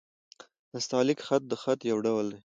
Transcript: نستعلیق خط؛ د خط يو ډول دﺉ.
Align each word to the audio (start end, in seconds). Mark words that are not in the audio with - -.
نستعلیق 0.75 1.19
خط؛ 1.27 1.43
د 1.49 1.53
خط 1.61 1.79
يو 1.91 1.97
ډول 2.05 2.27
دﺉ. 2.35 2.39